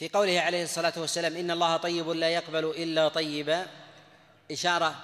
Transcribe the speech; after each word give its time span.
في 0.00 0.08
قوله 0.08 0.40
عليه 0.40 0.64
الصلاة 0.64 0.92
والسلام 0.96 1.36
إن 1.36 1.50
الله 1.50 1.76
طيب 1.76 2.10
لا 2.10 2.28
يقبل 2.28 2.64
إلا 2.64 3.08
طيبا 3.08 3.66
إشارة 4.50 4.94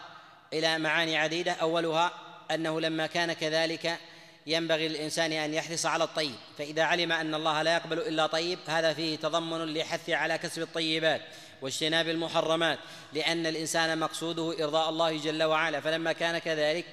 إلى 0.53 0.79
معاني 0.79 1.17
عديدة. 1.17 1.53
أولها 1.53 2.13
أنه 2.51 2.81
لما 2.81 3.07
كان 3.07 3.33
كذلك 3.33 3.99
ينبغي 4.47 4.89
للإنسان 4.89 5.33
أن 5.33 5.55
يحرص 5.55 5.87
على 5.87 6.05
الطيب 6.05 6.35
فإذا 6.59 6.83
علم 6.83 7.13
أن 7.13 7.35
الله 7.35 7.63
لا 7.63 7.75
يقبل 7.75 7.99
إلا 7.99 8.27
طيب 8.27 8.59
هذا 8.67 8.93
فيه 8.93 9.17
تضمن 9.17 9.75
لحث 9.75 10.11
على 10.11 10.39
كسب 10.39 10.63
الطيبات 10.63 11.21
واجتناب 11.63 12.09
المحرمات 12.09 12.79
لأن 13.13 13.47
الإنسان 13.47 13.99
مقصوده 13.99 14.65
إرضاء 14.65 14.89
الله 14.89 15.19
جل 15.19 15.43
وعلا. 15.43 15.81
فلما 15.81 16.13
كان 16.13 16.39
كذلك 16.39 16.85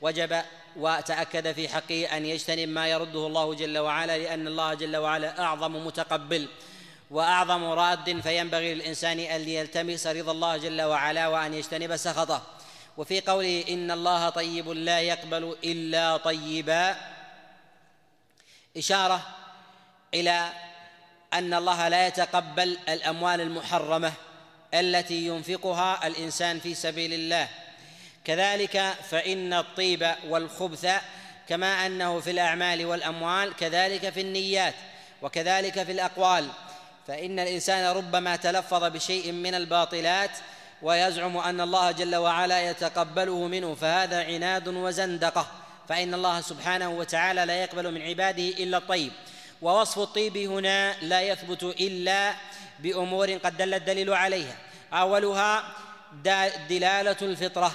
وجب 0.00 0.42
وتأكد 0.76 1.52
في 1.52 1.68
حقه 1.68 2.16
أن 2.16 2.26
يجتنب 2.26 2.68
ما 2.68 2.88
يرده 2.88 3.26
الله 3.26 3.54
جل 3.54 3.78
وعلا 3.78 4.18
لأن 4.18 4.46
الله 4.46 4.74
جل 4.74 4.96
وعلا 4.96 5.42
أعظم 5.42 5.86
متقبل. 5.86 6.48
وأعظم 7.12 7.64
راد 7.64 8.20
فينبغي 8.20 8.74
للإنسان 8.74 9.18
أن 9.18 9.48
يلتمس 9.48 10.06
رضا 10.06 10.32
الله 10.32 10.56
جل 10.56 10.82
وعلا 10.82 11.28
وأن 11.28 11.54
يجتنب 11.54 11.96
سخطه. 11.96 12.42
وفي 12.96 13.20
قوله 13.20 13.64
إن 13.68 13.90
الله 13.90 14.28
طيب 14.28 14.68
لا 14.68 15.00
يقبل 15.00 15.56
إلا 15.64 16.16
طيبا. 16.16 16.96
إشارة 18.76 19.26
إلى 20.14 20.52
أن 21.32 21.54
الله 21.54 21.88
لا 21.88 22.06
يتقبل 22.06 22.78
الأموال 22.88 23.40
المحرمة 23.40 24.12
التي 24.74 25.26
ينفقها 25.26 26.06
الإنسان 26.06 26.60
في 26.60 26.74
سبيل 26.74 27.12
الله. 27.14 27.48
كذلك 28.24 28.94
فإن 29.10 29.52
الطيب 29.52 30.14
والخبث 30.28 30.86
كما 31.48 31.86
أنه 31.86 32.20
في 32.20 32.30
الأعمال 32.30 32.86
والأموال 32.86 33.56
كذلك 33.56 34.10
في 34.10 34.20
النيات 34.20 34.74
وكذلك 35.22 35.82
في 35.82 35.92
الأقوال. 35.92 36.48
فإن 37.08 37.38
الإنسان 37.38 37.96
ربما 37.96 38.36
تلفظ 38.36 38.84
بشيء 38.84 39.32
من 39.32 39.54
الباطلات 39.54 40.30
ويزعم 40.82 41.36
أن 41.36 41.60
الله 41.60 41.90
جل 41.90 42.16
وعلا 42.16 42.70
يتقبله 42.70 43.46
منه 43.46 43.74
فهذا 43.74 44.24
عناد 44.24 44.68
وزندقة. 44.68 45.46
فإن 45.88 46.14
الله 46.14 46.40
سبحانه 46.40 46.90
وتعالى 46.90 47.44
لا 47.44 47.62
يقبل 47.62 47.94
من 47.94 48.02
عباده 48.02 48.42
إلا 48.42 48.76
الطيب. 48.76 49.12
ووصف 49.62 49.98
الطيب 49.98 50.36
هنا 50.36 50.94
لا 51.02 51.22
يثبت 51.22 51.62
إلا 51.62 52.34
بأمور 52.78 53.32
قد 53.32 53.56
دل 53.56 53.74
الدليل 53.74 54.12
عليها. 54.12 54.56
أولها 54.92 55.64
دلالة 56.68 57.16
الفطرة. 57.22 57.72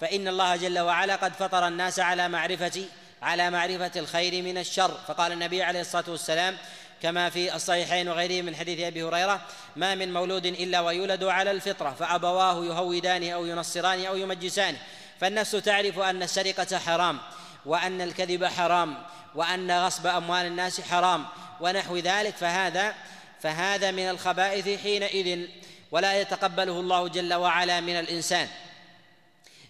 فإن 0.00 0.28
الله 0.28 0.56
جل 0.56 0.78
وعلا 0.78 1.16
قد 1.16 1.32
فطر 1.32 1.68
الناس 1.68 2.00
على 2.00 2.28
معرفة 2.28 2.84
على 3.22 3.50
معرفة 3.50 3.90
الخير 3.96 4.42
من 4.42 4.58
الشر. 4.58 4.98
فقال 5.08 5.32
النبي 5.32 5.62
عليه 5.62 5.80
الصلاة 5.80 6.04
والسلام 6.08 6.56
كما 7.02 7.30
في 7.30 7.54
الصحيحين 7.54 8.08
وغيره 8.08 8.42
من 8.42 8.56
حديث 8.56 8.80
أبي 8.80 9.02
هريرة 9.02 9.40
ما 9.76 9.94
من 9.94 10.12
مولود 10.12 10.46
إلا 10.46 10.80
ويولد 10.80 11.24
على 11.24 11.50
الفطرة 11.50 11.90
فأبواه 11.90 12.64
يهودانه 12.64 13.30
أو 13.30 13.46
ينصرانه 13.46 14.06
أو 14.06 14.16
يمجسانه 14.16 14.78
فالنفس 15.20 15.50
تعرف 15.50 15.98
أن 15.98 16.22
السرقة 16.22 16.78
حرام 16.78 17.18
وأن 17.66 18.00
الكذب 18.00 18.44
حرام 18.44 18.94
وأن 19.34 19.70
غصب 19.70 20.06
أموال 20.06 20.46
الناس 20.46 20.80
حرام 20.80 21.26
ونحو 21.60 21.96
ذلك 21.96 22.36
فهذا 22.36 22.94
فهذا 23.40 23.90
من 23.90 24.10
الخبائث 24.10 24.82
حينئذ 24.82 25.46
ولا 25.90 26.20
يتقبله 26.20 26.80
الله 26.80 27.08
جل 27.08 27.34
وعلا 27.34 27.80
من 27.80 27.98
الإنسان. 27.98 28.48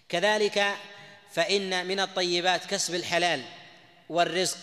كذلك 0.09 0.75
فإن 1.31 1.87
من 1.87 1.99
الطيبات 1.99 2.65
كسب 2.65 2.95
الحلال 2.95 3.41
والرزق 4.09 4.57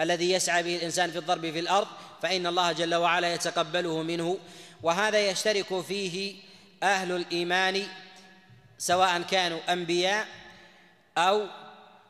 الذي 0.00 0.32
يسعى 0.32 0.62
به 0.62 0.76
الإنسان 0.76 1.10
في 1.10 1.18
الضرب 1.18 1.40
في 1.40 1.58
الأرض 1.58 1.86
فإن 2.24 2.46
الله 2.46 2.72
جل 2.72 2.94
وعلا 2.94 3.34
يتقبله 3.34 4.02
منه 4.02 4.38
وهذا 4.82 5.28
يشترك 5.30 5.80
فيه 5.80 6.34
أهل 6.82 7.12
الإيمان 7.12 7.86
سواء 8.78 9.22
كانوا 9.22 9.72
أنبياء 9.72 10.26
أو 11.18 11.46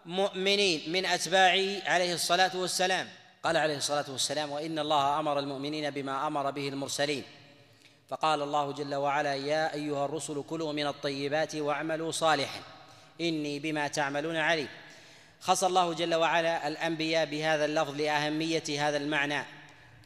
مؤمنين 0.07 0.93
من 0.93 1.07
أتباعه 1.07 1.83
عليه 1.87 2.15
الصلاة 2.15 2.51
والسلام. 2.55 3.09
قال 3.45 3.57
عليه 3.57 3.77
الصلاة 3.77 4.05
والسلام 4.09 4.51
وإن 4.53 4.79
الله 4.79 5.21
أمر 5.21 5.39
المؤمنين 5.39 5.91
بما 5.91 6.27
أمر 6.27 6.51
به 6.51 6.69
المرسلين 6.69 7.25
فقال 8.09 8.43
الله 8.43 8.73
جل 8.73 8.95
وعلا 8.95 9.35
يا 9.35 9.75
أيها 9.75 10.05
الرسل 10.05 10.45
كلوا 10.51 10.73
من 10.73 10.87
الطيبات 10.87 11.55
واعملوا 11.55 12.11
صالحا 12.11 12.61
إني 13.21 13.59
بما 13.59 13.89
تعملون 13.89 14.37
عليم 14.37 14.69
خص 15.41 15.65
الله 15.65 15.95
جل 15.95 16.15
وعلا 16.15 16.69
الأنبياء 16.69 17.27
بهذا 17.27 17.65
اللفظ 17.65 17.95
لأهمية 17.95 18.89
هذا 18.89 18.97
المعنى. 18.97 19.45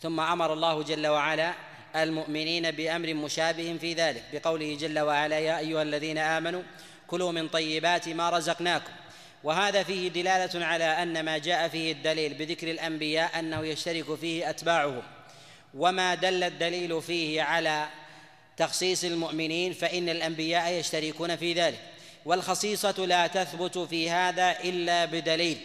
ثم 0.02 0.20
أمر 0.20 0.52
الله 0.52 0.82
جل 0.82 1.06
وعلا 1.06 1.54
المؤمنين 1.96 2.70
بأمر 2.70 3.14
مشابه 3.14 3.76
في 3.80 3.94
ذلك 3.94 4.24
بقوله 4.32 4.76
جل 4.80 4.98
وعلا 4.98 5.38
يا 5.38 5.58
أيها 5.58 5.82
الذين 5.82 6.18
آمنوا 6.18 6.62
كلوا 7.06 7.32
من 7.32 7.48
طيبات 7.48 8.08
ما 8.08 8.30
رزقناكم. 8.30 8.92
وهذا 9.44 9.82
فيه 9.82 10.08
دلالة 10.08 10.66
على 10.66 10.84
أن 10.84 11.24
ما 11.24 11.38
جاء 11.38 11.68
فيه 11.68 11.92
الدليل 11.92 12.34
بذكر 12.34 12.70
الأنبياء 12.70 13.38
أنه 13.38 13.66
يشترك 13.66 14.14
فيه 14.14 14.50
أتباعهم. 14.50 15.02
وما 15.74 16.14
دل 16.14 16.44
الدليل 16.44 17.02
فيه 17.02 17.42
على 17.42 17.88
تخصيص 18.56 19.04
المؤمنين 19.04 19.72
فإن 19.72 20.08
الأنبياء 20.08 20.72
يشتركون 20.72 21.36
في 21.36 21.52
ذلك. 21.52 21.80
والخصيصة 22.24 23.06
لا 23.06 23.26
تثبت 23.26 23.78
في 23.78 24.10
هذا 24.10 24.60
إلا 24.64 25.04
بدليل 25.04 25.58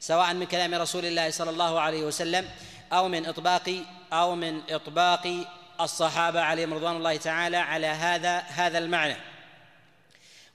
سواء 0.00 0.34
من 0.34 0.46
كلام 0.46 0.74
رسول 0.74 1.06
الله 1.06 1.30
صلى 1.30 1.50
الله 1.50 1.80
عليه 1.80 2.02
وسلم 2.02 2.48
أو 2.92 3.08
من 3.08 3.26
اطباق 3.26 3.82
أو 4.12 4.34
من 4.34 4.60
إطباق 4.70 5.46
الصحابة 5.80 6.40
عليهم 6.40 6.74
رضوان 6.74 6.96
الله 6.96 7.16
تعالى 7.16 7.56
على 7.56 7.86
هذا 7.86 8.38
هذا 8.38 8.78
المعنى. 8.78 9.16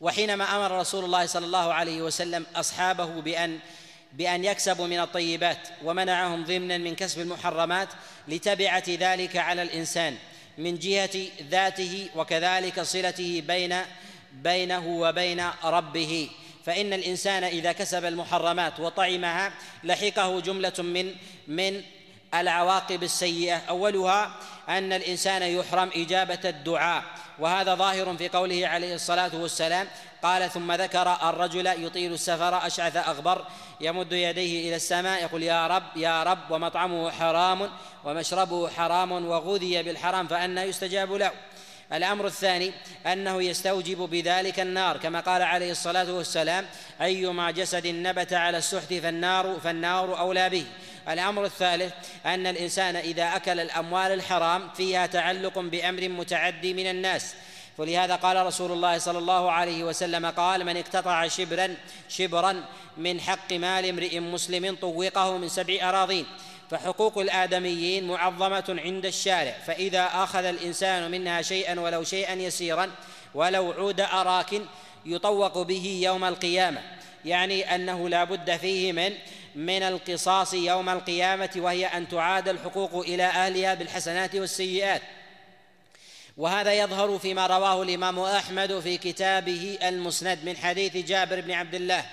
وحينما 0.01 0.55
أمر 0.55 0.79
رسول 0.79 1.05
الله 1.05 1.25
صلى 1.25 1.45
الله 1.45 1.73
عليه 1.73 2.01
وسلم 2.01 2.45
أصحابه 2.55 3.05
بان 3.05 3.59
بأن 4.13 4.45
يكسبوا 4.45 4.87
من 4.87 4.99
الطيبات 4.99 5.67
ومنعهم 5.83 6.43
ضمنا 6.43 6.77
من 6.77 6.95
كسب 6.95 7.21
المحرمات 7.21 7.87
لتبعة 8.27 8.83
ذلك 8.87 9.37
على 9.37 9.61
الإنسان 9.61 10.17
من 10.57 10.79
جهة 10.79 11.27
ذاته 11.49 12.09
وكذلك 12.15 12.81
صلته 12.81 13.43
بين 13.47 13.75
بينه 14.33 14.87
وبين 14.87 15.43
ربه. 15.63 16.29
فإن 16.65 16.93
الإنسان 16.93 17.43
إذا 17.43 17.71
كسب 17.71 18.05
المحرمات 18.05 18.79
وطعمها 18.79 19.53
لحقه 19.83 20.39
جملة 20.39 20.73
من 20.79 21.15
من 21.47 21.81
العواقب 22.33 23.03
السيئة. 23.03 23.61
أولها 23.69 24.31
أن 24.69 24.93
الإنسان 24.93 25.41
يحرم 25.41 25.89
إجابة 25.95 26.39
الدعاء 26.45 27.03
وهذا 27.39 27.75
ظاهر 27.75 28.17
في 28.17 28.29
قوله 28.29 28.67
عليه 28.67 28.95
الصلاة 28.95 29.31
والسلام 29.33 29.87
قال 30.23 30.49
ثم 30.49 30.71
ذكر 30.71 31.17
الرجل 31.29 31.67
يطيل 31.67 32.13
السفر 32.13 32.67
أشعث 32.67 32.95
أغبر 32.95 33.45
يمد 33.81 34.11
يديه 34.11 34.67
إلى 34.67 34.75
السماء 34.75 35.21
يقول 35.21 35.43
يا 35.43 35.67
رب 35.67 35.83
يا 35.95 36.23
رب 36.23 36.51
ومطعمه 36.51 37.11
حرام 37.11 37.69
ومشربه 38.03 38.69
حرام 38.69 39.11
وغذي 39.11 39.83
بالحرام 39.83 40.27
فانى 40.27 40.61
يستجاب 40.61 41.13
له. 41.13 41.31
الأمر 41.93 42.27
الثاني 42.27 42.71
أنه 43.05 43.43
يستوجب 43.43 43.97
بذلك 43.97 44.59
النار 44.59 44.97
كما 44.97 45.19
قال 45.19 45.41
عليه 45.41 45.71
الصلاة 45.71 46.11
والسلام 46.11 46.65
أيما 47.01 47.51
جسد 47.51 47.87
نبت 47.87 48.33
على 48.33 48.57
السحت 48.57 48.93
فالنار 48.93 49.59
فالنار 49.63 50.19
أولى 50.19 50.49
به. 50.49 50.65
الأمر 51.09 51.45
الثالث 51.45 51.93
أن 52.25 52.47
الإنسان 52.47 52.95
إذا 52.95 53.35
أكل 53.35 53.59
الأموال 53.59 54.11
الحرام 54.11 54.69
فيها 54.77 55.05
تعلق 55.05 55.59
بأمر 55.59 56.09
متعدي 56.09 56.73
من 56.73 56.89
الناس. 56.89 57.35
ولهذا 57.77 58.15
قال 58.15 58.45
رسول 58.45 58.71
الله 58.71 58.97
صلى 58.97 59.17
الله 59.17 59.51
عليه 59.51 59.83
وسلم 59.83 60.25
قال 60.25 60.65
من 60.65 60.77
اقتطع 60.77 61.27
شبرا 61.27 61.75
شبرا 62.09 62.63
من 62.97 63.21
حق 63.21 63.53
مال 63.53 63.85
امرئ 63.85 64.19
مسلم 64.19 64.75
طوقه 64.81 65.37
من 65.37 65.49
سبع 65.49 65.89
أراضين 65.89 66.25
فحقوق 66.71 67.17
الآدميين 67.17 68.07
معظمة 68.07 68.63
عند 68.69 69.05
الشارع 69.05 69.51
فإذا 69.65 70.09
أخذ 70.13 70.45
الإنسان 70.45 71.11
منها 71.11 71.41
شيئا 71.41 71.79
ولو 71.79 72.03
شيئا 72.03 72.33
يسيرا 72.33 72.91
ولو 73.35 73.71
عود 73.71 74.01
أراك 74.01 74.61
يطوق 75.05 75.61
به 75.61 76.01
يوم 76.03 76.23
القيامة. 76.23 76.81
يعني 77.25 77.75
أنه 77.75 78.09
لا 78.09 78.23
بد 78.23 78.57
فيه 78.57 78.93
من 78.93 79.13
من 79.55 79.83
القصاص 79.83 80.53
يوم 80.53 80.89
القيامة 80.89 81.49
وهي 81.55 81.85
أن 81.85 82.09
تعاد 82.09 82.47
الحقوق 82.47 82.95
إلى 82.95 83.23
أهلها 83.23 83.73
بالحسنات 83.73 84.35
والسيئات. 84.35 85.01
وهذا 86.37 86.73
يظهر 86.73 87.19
فيما 87.19 87.47
رواه 87.47 87.83
الإمام 87.83 88.19
أحمد 88.19 88.79
في 88.79 88.97
كتابه 88.97 89.77
المسند 89.83 90.39
من 90.45 90.57
حديث 90.57 90.97
جابر 90.97 91.41
بن 91.41 91.51
عبد 91.51 91.75
الله 91.75 92.05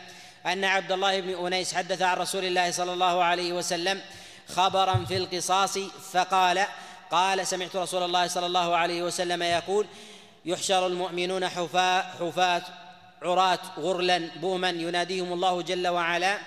أن 0.46 0.64
عبد 0.64 0.93
الله 0.93 1.20
بن 1.20 1.46
أنيس 1.46 1.75
حدث 1.75 2.02
عن 2.02 2.17
رسول 2.17 2.44
الله 2.44 2.70
صلى 2.70 2.93
الله 2.93 3.25
عليه 3.25 3.52
وسلم 3.52 4.00
خبرا 4.49 5.05
في 5.08 5.17
القصاص 5.17 5.79
فقال 6.12 6.67
قال 7.11 7.46
سمعت 7.46 7.76
رسول 7.76 8.02
الله 8.02 8.26
صلى 8.26 8.46
الله 8.46 8.76
عليه 8.76 9.02
وسلم 9.02 9.43
يقول 9.43 9.87
يحشر 10.44 10.87
المؤمنون 10.87 11.49
حفاة 11.49 12.02
حفاة 12.02 12.62
عراة 13.23 13.58
غرلا 13.79 14.31
بوما 14.40 14.70
يناديهم 14.70 15.32
الله 15.32 15.62
جل 15.62 15.88
وعلا 15.88 16.38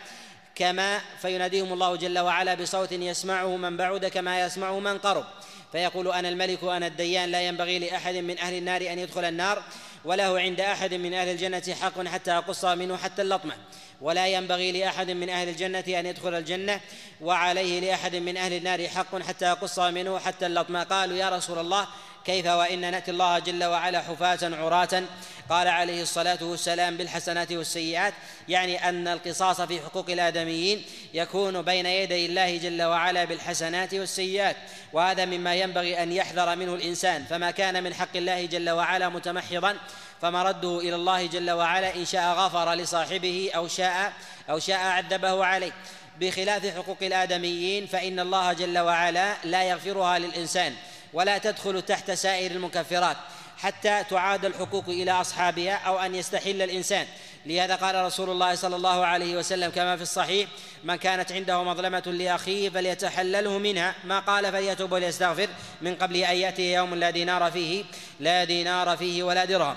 كما 0.61 1.01
فيناديهم 1.21 1.73
الله 1.73 1.95
جل 1.95 2.19
وعلا 2.19 2.53
بصوت 2.53 2.91
يسمعه 2.91 3.57
من 3.57 3.77
بعد 3.77 4.05
كما 4.05 4.45
يسمعه 4.45 4.79
من 4.79 4.97
قرب. 4.97 5.25
فيقول 5.71 6.11
أنا 6.11 6.29
الملك 6.29 6.63
وأنا 6.63 6.87
الديان 6.87 7.29
لا 7.29 7.41
ينبغي 7.41 7.79
لأحد 7.79 8.15
من 8.15 8.39
أهل 8.39 8.53
النار 8.53 8.81
أن 8.81 8.99
يدخل 8.99 9.23
النار 9.23 9.63
وله 10.05 10.39
عند 10.39 10.59
أحد 10.59 10.93
من 10.93 11.13
أهل 11.13 11.29
الجنة 11.29 11.75
حق 11.81 12.07
حتى 12.07 12.31
اقص 12.31 12.65
منه 12.65 12.97
حتى 12.97 13.21
اللطمة. 13.21 13.53
ولا 14.01 14.27
ينبغي 14.27 14.71
لأحد 14.71 15.11
من 15.11 15.29
أهل 15.29 15.49
الجنة 15.49 15.83
أن 15.87 16.05
يدخل 16.05 16.33
الجنة 16.33 16.79
وعليه 17.21 17.79
لأحد 17.79 18.15
من 18.15 18.37
أهل 18.37 18.53
النار 18.53 18.87
حق 18.87 19.21
حتى 19.21 19.45
يقص 19.45 19.79
منه 19.79 20.19
حتى 20.19 20.45
اللطمة. 20.45 20.83
قالوا 20.83 21.17
يا 21.17 21.29
رسول 21.29 21.59
الله 21.59 21.87
كيف 22.25 22.45
وإن 22.45 22.91
نأتي 22.91 23.11
الله 23.11 23.39
جل 23.39 23.63
وعلا 23.63 24.01
حفاة 24.01 24.39
عراة؟ 24.43 25.03
قال 25.49 25.67
عليه 25.67 26.01
الصلاة 26.01 26.37
والسلام 26.41 26.97
بالحسنات 26.97 27.51
والسيئات 27.51 28.13
يعني 28.47 28.89
أن 28.89 29.07
القصاص 29.07 29.61
في 29.61 29.81
حقوق 29.81 30.09
الآدميين 30.09 30.85
يكون 31.13 31.61
بين 31.61 31.85
يدي 31.85 32.25
الله 32.25 32.57
جل 32.57 32.81
وعلا 32.81 33.25
بالحسنات 33.25 33.93
والسيئات 33.93 34.55
وهذا 34.93 35.25
مما 35.25 35.55
ينبغي 35.55 36.03
أن 36.03 36.11
يحذر 36.11 36.55
منه 36.55 36.73
الإنسان. 36.73 37.25
فما 37.25 37.51
كان 37.51 37.83
من 37.83 37.93
حق 37.93 38.15
الله 38.15 38.45
جل 38.45 38.69
وعلا 38.69 39.09
متمحضا 39.09 39.77
فمرده 40.21 40.79
إلى 40.79 40.95
الله 40.95 41.25
جل 41.25 41.51
وعلا 41.51 41.95
إن 41.95 42.05
شاء 42.05 42.33
غفر 42.33 42.73
لصاحبه 42.73 43.51
أو 43.55 43.67
شاء 43.67 44.13
أو 44.49 44.59
شاء 44.59 44.77
عذبه 44.77 45.45
عليه. 45.45 45.71
بخلاف 46.19 46.75
حقوق 46.75 46.97
الآدميين 47.01 47.87
فإن 47.87 48.19
الله 48.19 48.53
جل 48.53 48.79
وعلا 48.79 49.35
لا 49.43 49.63
يغفرها 49.63 50.19
للإنسان. 50.19 50.75
ولا 51.13 51.37
تدخل 51.37 51.81
تحت 51.81 52.11
سائر 52.11 52.51
المكفرات 52.51 53.17
حتى 53.57 54.03
تعاد 54.09 54.45
الحقوق 54.45 54.89
إلى 54.89 55.11
أصحابها 55.11 55.73
أو 55.73 55.99
أن 55.99 56.15
يستحل 56.15 56.61
الإنسان. 56.61 57.07
لهذا 57.45 57.75
قال 57.75 58.05
رسول 58.05 58.29
الله 58.29 58.55
صلى 58.55 58.75
الله 58.75 59.05
عليه 59.05 59.37
وسلم 59.37 59.71
كما 59.71 59.95
في 59.95 60.01
الصحيح 60.01 60.49
من 60.83 60.95
كانت 60.95 61.31
عنده 61.31 61.63
مظلمة 61.63 61.99
لأخيه 61.99 62.69
فليتحلله 62.69 63.57
منها 63.57 63.95
ما 64.03 64.19
قال 64.19 64.51
فليتوب 64.51 64.91
وليستغفر 64.91 65.49
من 65.81 65.95
قبل 65.95 66.15
أن 66.15 66.35
يأتي 66.35 66.73
يوم 66.73 66.95
لا 66.95 67.09
دينار 67.09 67.51
فيه 67.51 67.83
لا 68.19 68.43
دينار 68.43 68.97
فيه 68.97 69.23
ولا 69.23 69.45
درهم. 69.45 69.75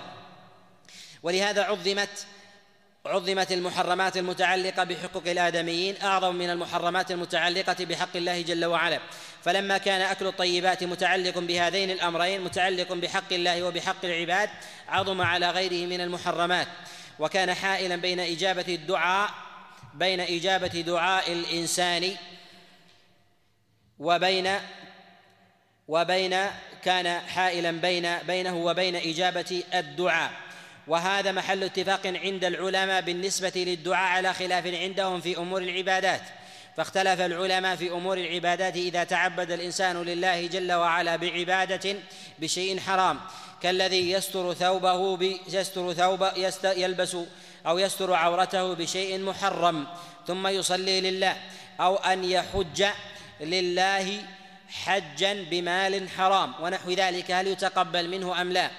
ولهذا 1.23 1.63
عظمت 1.63 2.27
عظمت 3.07 3.53
المحرمات 3.53 4.17
المتعلقة 4.17 4.85
بحقوق 4.85 5.23
الآدميين 5.27 6.03
أعظم 6.03 6.35
من 6.35 6.51
المحرمات 6.51 7.11
المتعلقة 7.11 7.85
بحق 7.85 8.17
الله 8.17 8.43
جل 8.43 8.65
وعلا. 8.65 9.01
فلما 9.43 9.79
كان 9.79 10.01
أكل 10.01 10.27
الطيبات 10.27 10.85
متعلق 10.85 11.39
بهذين 11.39 11.91
الأمرين 11.91 12.41
متعلق 12.41 12.93
بحق 12.93 13.33
الله 13.33 13.63
وبحق 13.63 14.05
العباد 14.05 14.51
عظم 14.89 15.21
على 15.21 15.51
غيره 15.51 15.87
من 15.87 16.01
المحرمات. 16.01 16.69
وكان 17.19 17.55
حائلا 17.55 17.97
بين 17.97 18.21
إجابة 18.21 18.75
الدعاء 18.75 19.31
بين 19.95 20.21
إجابة 20.21 20.81
دعاء 20.81 21.33
الإنسان 21.33 22.17
وبين 23.99 24.59
وبين 25.89 26.37
كان 26.85 27.21
حائلا 27.21 27.71
بين 27.71 28.19
بينه 28.19 28.57
وبين 28.57 28.97
إجابة 28.97 29.63
الدعاء. 29.75 30.44
وهذا 30.87 31.33
محل 31.33 31.65
اتفاق 31.65 32.07
عند 32.07 32.45
العلماء 32.45 33.01
بالنسبة 33.01 33.53
للدعاء 33.57 34.11
على 34.11 34.35
خلاف 34.35 34.67
عندهم 34.67 35.21
في 35.21 35.37
أمور 35.37 35.63
العبادات. 35.63 36.23
فاختلف 36.77 37.21
العلماء 37.21 37.77
في 37.77 37.91
أمور 37.91 38.19
العبادات 38.19 38.77
إذا 38.77 39.05
تعبد 39.05 39.51
الإنسان 39.51 40.03
لله 40.03 40.47
جل 40.47 40.73
وعلا 40.73 41.17
بعبادة 41.17 41.97
بشيء 42.39 42.81
حرام 42.81 43.21
كالذي 43.63 44.11
يستر 44.11 44.55
ثوبه 44.55 45.41
يستر 45.49 45.93
ثوب 45.93 46.27
يلبس 46.65 47.17
أو 47.67 47.79
يستر 47.79 48.15
عورته 48.15 48.75
بشيء 48.75 49.19
محرم 49.21 49.87
ثم 50.27 50.47
يصلي 50.47 51.01
لله 51.01 51.37
أو 51.81 51.97
أن 51.97 52.25
يحج 52.25 52.85
لله 53.41 54.23
حجا 54.69 55.47
بمال 55.51 56.09
حرام 56.09 56.53
ونحو 56.61 56.91
ذلك 56.91 57.31
هل 57.31 57.47
يتقبل 57.47 58.09
منه 58.11 58.41
أم 58.41 58.53
لا؟ 58.53 58.71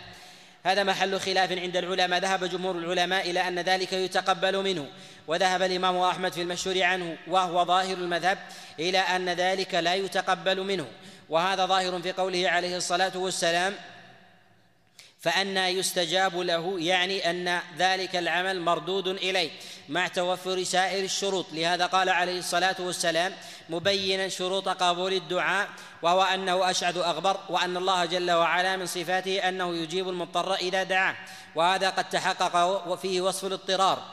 هذا 0.65 0.83
محل 0.83 1.19
خلاف 1.19 1.51
عند 1.51 1.77
العلماء. 1.77 2.19
ذهب 2.19 2.43
جمهور 2.43 2.77
العلماء 2.77 3.29
إلى 3.31 3.47
أن 3.47 3.59
ذلك 3.59 3.93
يتقبل 3.93 4.63
منه. 4.63 4.87
وذهب 5.27 5.61
الإمام 5.61 5.97
أحمد 5.97 6.33
في 6.33 6.41
المشهور 6.41 6.83
عنه 6.83 7.17
وهو 7.27 7.65
ظاهر 7.65 7.97
المذهب 7.97 8.37
إلى 8.79 8.97
أن 8.97 9.29
ذلك 9.29 9.75
لا 9.75 9.95
يتقبل 9.95 10.63
منه. 10.63 10.87
وهذا 11.29 11.65
ظاهر 11.65 12.01
في 12.01 12.11
قوله 12.11 12.49
عليه 12.49 12.77
الصلاة 12.77 13.17
والسلام 13.17 13.73
فأنى 15.25 15.67
يستجاب 15.67 16.37
له 16.37 16.75
يعني 16.79 17.29
أن 17.29 17.59
ذلك 17.77 18.15
العمل 18.15 18.61
مردود 18.61 19.07
إليه 19.07 19.49
مع 19.89 20.07
توفر 20.07 20.63
سائر 20.63 21.03
الشروط. 21.03 21.45
لهذا 21.51 21.85
قال 21.85 22.09
عليه 22.09 22.39
الصلاة 22.39 22.75
والسلام 22.79 23.33
مبينا 23.69 24.29
شروط 24.29 24.69
قبول 24.69 25.13
الدعاء 25.13 25.69
وهو 26.01 26.21
أنه 26.21 26.69
أشعث 26.69 26.97
أغبر 26.97 27.37
وأن 27.49 27.77
الله 27.77 28.05
جل 28.05 28.31
وعلا 28.31 28.77
من 28.77 28.85
صفاته 28.85 29.49
أنه 29.49 29.75
يجيب 29.75 30.09
المضطر 30.09 30.55
إذا 30.55 30.83
دعاه 30.83 31.15
وهذا 31.55 31.89
قد 31.89 32.09
تحقق 32.09 32.87
وفيه 32.87 33.21
وصف 33.21 33.45
الاضطرار. 33.45 34.03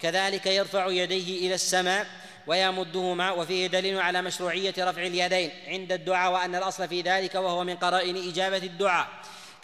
كذلك 0.00 0.46
يرفع 0.46 0.86
يديه 0.86 1.46
إلى 1.46 1.54
السماء 1.54 2.06
ويمدهما 2.46 3.30
وفيه 3.30 3.66
دليل 3.66 4.00
على 4.00 4.22
مشروعية 4.22 4.74
رفع 4.78 5.02
اليدين 5.02 5.50
عند 5.66 5.92
الدعاء 5.92 6.32
وأن 6.32 6.54
الأصل 6.54 6.88
في 6.88 7.00
ذلك 7.00 7.34
وهو 7.34 7.64
من 7.64 7.76
قرائن 7.76 8.28
إجابة 8.28 8.56
الدعاء. 8.56 9.08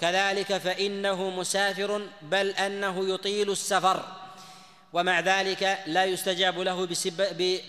كذلك 0.00 0.56
فإنه 0.58 1.30
مسافر 1.30 2.06
بل 2.22 2.50
أنه 2.50 3.14
يطيل 3.14 3.50
السفر. 3.50 4.04
ومع 4.92 5.20
ذلك 5.20 5.78
لا 5.86 6.04
يستجاب 6.04 6.58
له 6.58 6.86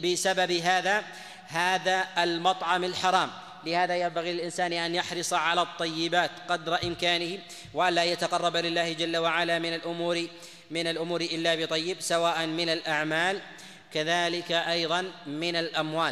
بسبب 0.03 0.51
هذا 0.51 1.03
هذا 1.47 2.07
المطعم 2.17 2.83
الحرام. 2.83 3.29
لهذا 3.65 3.95
ينبغي 3.95 4.33
للإنسان 4.33 4.73
أن 4.73 4.95
يحرص 4.95 5.33
على 5.33 5.61
الطيبات 5.61 6.31
قدر 6.49 6.83
إمكانه 6.83 7.39
وألا 7.73 8.03
يتقرب 8.03 8.57
لله 8.57 8.93
جل 8.93 9.17
وعلا 9.17 9.59
من 9.59 9.73
الأمور 9.73 10.27
من 10.71 10.87
الأمور 10.87 11.21
إلا 11.21 11.55
بطيب 11.55 11.97
سواء 11.99 12.45
من 12.45 12.69
الأعمال 12.69 13.41
كذلك 13.93 14.51
أيضا 14.51 15.11
من 15.27 15.55
الأموال. 15.55 16.05